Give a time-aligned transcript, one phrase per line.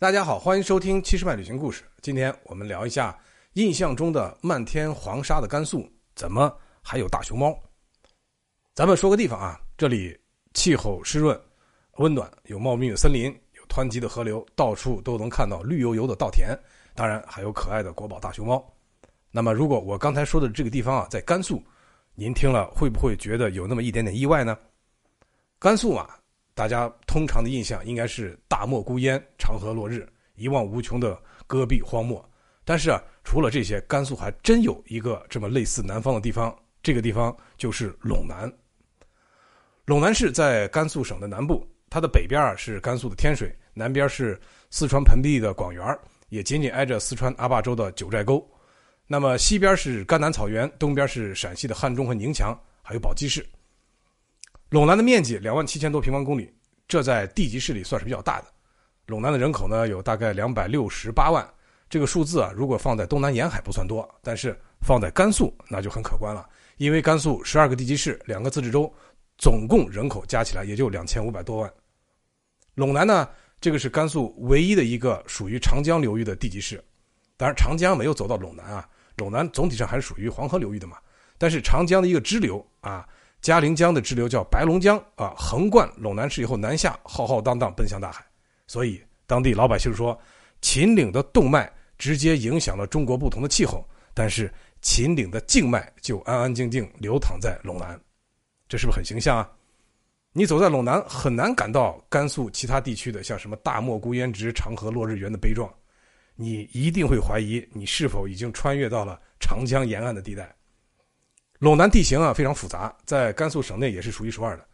[0.00, 1.82] 大家好，欢迎收听《七十迈旅行故事》。
[2.00, 3.14] 今天我们聊一下
[3.52, 7.54] 印象中的漫天黄沙的甘肃，怎么还有大熊猫？
[8.74, 10.18] 咱们说个地方啊，这里
[10.54, 11.38] 气候湿润、
[11.98, 16.58] 温暖，有茂密的森林，有湍急的河流，到处都能看到绿油油的稻田，
[16.94, 18.64] 当然还有可爱的国宝大熊猫。
[19.30, 21.62] 那么，如果我刚才说的这个地方啊，在甘肃，
[22.14, 24.56] 您听了会不会觉得有那么一点点意外呢？
[25.58, 26.08] 甘肃嘛。
[26.54, 32.24] 大家通常的印象应该是大漠孤烟、长河落日、一望无穷的戈壁荒漠。
[32.64, 36.54] 但是啊，除了这些，甘肃还真有一个这么类似南方的地方。
[36.82, 38.50] 这个地方就是陇南。
[39.86, 44.40] 陇南市在甘肃省的南部，它的北边啊是甘肃的天水，南边是
[44.70, 45.98] 四川盆地的广元，
[46.28, 48.42] 也紧紧挨着四川阿坝州的九寨沟。
[49.06, 53.44] 那么西边是甘南草原，东边是陕西的汉中和宁强，还有宝鸡市。
[54.70, 56.48] 陇南的面积两万七千多平方公里，
[56.86, 58.46] 这在地级市里算是比较大的。
[59.08, 61.44] 陇南的人口呢有大概两百六十八万，
[61.88, 66.48] 这个数字啊，如果放在东南沿海不算多，但是放在甘肃那就很可观了。
[66.76, 68.92] 因为甘肃十二个地级市、两个自治州，
[69.38, 71.72] 总共人口加起来也就两千五百多万。
[72.76, 73.28] 陇南呢，
[73.60, 76.80] 这个是甘肃唯一的一个属于长江流域的地级市，
[77.36, 80.96] 当然长江没有走到陇南啊，陇南总体上还是属于黄河流域的嘛。
[81.36, 83.04] 但是长江的一个支流啊。
[83.40, 88.24] 嘉陵江的支流叫白龙江啊，横贯陇南市以后南下，浩浩荡荡奔向大海。
[88.66, 90.18] 所以当地老百姓说，
[90.60, 93.82] 秦岭的动脉直接影响了中国不同的气候，
[94.12, 97.98] 但是秦岭的静脉就安安静静流淌在陇南，
[98.68, 99.50] 这是不是很形象啊？
[100.32, 105.68] 你走在陇南，很难感到甘肃其他地区的像什么大漠孤烟直、长河落日圆的悲壮，
[106.36, 110.54] 你一定会怀疑你是否已经穿越到了长江沿岸的地带。
[111.60, 114.66] 陇南地形啊非常复杂，在甘肃省内也是数一数二的。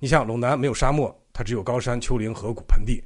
[0.00, 3.00] 你像陇南没有沙漠，它只有高山、丘陵、河谷、盆地。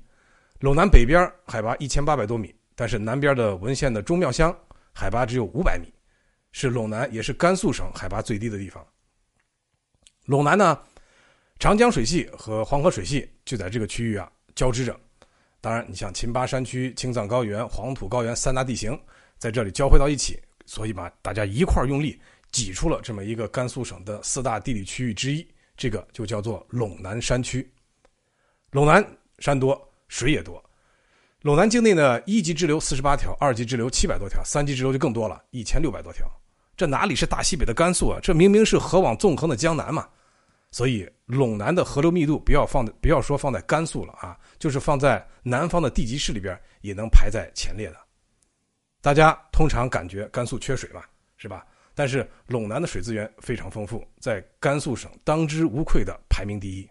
[0.60, 4.56] 陇南北边海拔一千八百多米，但是南边的文县的钟庙乡
[4.94, 5.92] 海拔只有五百米，
[6.52, 8.84] 是陇南也是甘肃省海拔最低的地方。
[10.26, 10.80] 陇南呢，
[11.58, 14.98] 长江水系和黄河水系就在这个区域啊交织着。
[15.60, 18.98] 当然，你像秦巴山区、青藏高原、黄土高原三大地形
[19.36, 22.18] 在这里交汇到一起，所以嘛，大家一块用力。
[22.50, 27.70] 挤出了这么一个甘肃省的四大地理区域之一，这个就叫做陇南山区。
[28.72, 29.04] 陇南
[29.38, 30.62] 山多，水也多。
[31.42, 36.26] 陇南境内呢，一级支流四十八条，二级支流七百多条，三级支流就更多了，一千六百多条。
[36.76, 38.18] 这哪里是大西北的甘肃啊？
[38.22, 40.08] 这明明是河网纵横的江南嘛！
[40.70, 47.96] 所以陇南的河流密度，不要放，不要说放在甘肃了啊，就是放在南方的地级市里边，也能排在前列的。
[49.00, 51.02] 大家通常感觉甘肃缺水嘛，
[51.36, 51.64] 是吧？
[51.98, 56.88] 但是陇南的水资源非常丰富，在甘肃省当之无愧的排名第一。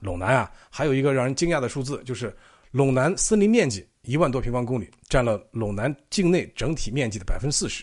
[0.00, 2.32] 陇南啊，还有一个让人惊讶的数字，就是
[2.72, 7.82] 陇南森林面积一万多平方公里，占了陇南境内整体面积的百分之四十。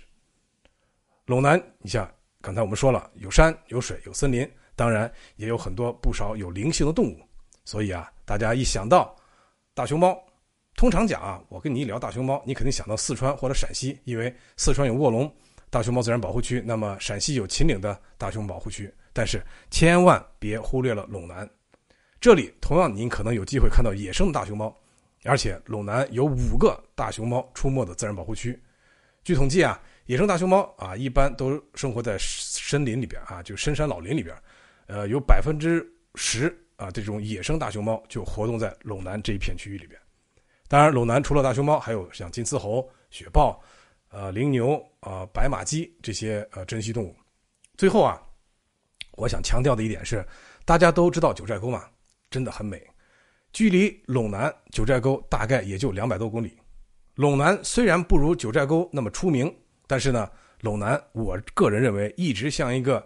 [1.28, 2.10] 陇南，你像
[2.40, 7.20] 刚才我们说了，有山有水有森林，当然也有很多不少有灵性的动物。
[7.66, 9.14] 所以啊，大家一想到
[9.74, 10.18] 大熊猫，
[10.78, 15.30] 通常讲啊，我跟你一聊大熊猫，你肯定想到四川或者陕西，因为四川有卧龙。
[15.74, 21.50] 大熊猫自然保护区，那么陕西有秦岭的大熊猫保护区，但是千万别忽略了陇南，
[22.22, 24.72] 这里同样您可能有机会看到野生的大熊猫，
[25.24, 28.62] 而且陇南有五个大熊猫出没的自然保护区。
[29.24, 34.38] 据统计啊，野生大熊猫啊一般都生活在森林里边啊，就深山老林里边，
[34.86, 40.00] 呃，有百分之十啊这种野生大熊猫就活动在陇南这一片区域里边。
[40.68, 43.60] 当然，陇南除了大熊猫，还有像金丝猴、雪豹。
[44.14, 47.16] 呃，羚牛啊，白马鸡这些呃珍稀动物。
[47.76, 48.22] 最后啊，
[49.14, 50.24] 我想强调的一点是，
[50.66, 51.86] 大家都知道九寨沟嘛，
[52.30, 52.80] 真的很美。
[53.52, 56.56] 距离陇南九寨沟大概也就两百多公里。
[57.16, 59.52] 陇南虽然不如九寨沟那么出名，
[59.88, 60.30] 但是呢，
[60.62, 63.04] 陇南我个人认为一直像一个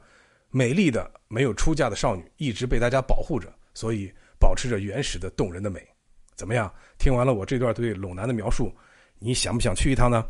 [0.50, 5.88] 美丽的没有出嫁的少女，一直被大家保护着，所以保持着原始的动人的美。
[6.36, 6.70] 怎么样？
[6.98, 8.76] 听完了我这段对陇南的描述，
[9.20, 10.22] 你想不想去一趟呢？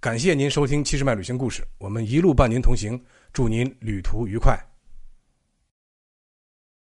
[0.00, 3.02] 感谢您收听《七十迈旅行故事》，我们一路伴您同行，
[3.32, 4.67] 祝您旅途愉快。